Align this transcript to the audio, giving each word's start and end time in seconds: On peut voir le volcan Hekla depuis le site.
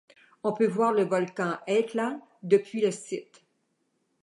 On 0.41 0.51
peut 0.53 0.65
voir 0.65 0.93
le 0.93 1.03
volcan 1.03 1.59
Hekla 1.67 2.19
depuis 2.41 2.81
le 2.81 2.89
site. 2.89 3.43